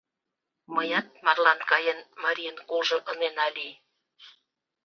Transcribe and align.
Меат, 0.75 1.07
марлан 1.25 1.59
каен, 1.69 1.99
марийын 2.23 2.57
кулжо 2.67 2.97
ынена 3.11 3.47
лий. 3.55 3.73